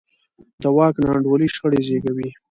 [0.61, 2.29] د واک ناانډولي شخړې زېږوي